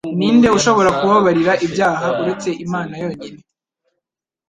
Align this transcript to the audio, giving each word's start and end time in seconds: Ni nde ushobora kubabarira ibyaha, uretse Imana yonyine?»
Ni 0.17 0.27
nde 0.35 0.47
ushobora 0.57 0.89
kubabarira 0.97 1.53
ibyaha, 1.65 2.07
uretse 2.21 2.49
Imana 2.65 2.93
yonyine?» 3.03 3.41